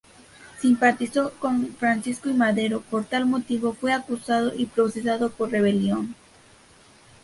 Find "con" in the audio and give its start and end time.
1.37-1.75